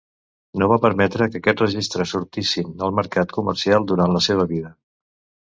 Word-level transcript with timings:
No 0.61 0.69
va 0.69 0.77
permetre 0.85 1.27
que 1.33 1.41
aquests 1.41 1.63
registres 1.63 2.13
sortissin 2.15 2.73
al 2.89 2.97
mercat 3.01 3.37
comercial 3.37 3.87
durant 3.93 4.19
la 4.19 4.25
seva 4.31 4.49
vida. 4.57 4.75